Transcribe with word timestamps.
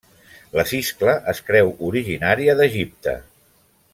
La 0.59 0.63
siscla 0.71 1.13
es 1.33 1.41
creu 1.51 1.69
originària 1.89 2.57
d'Egipte. 2.61 3.17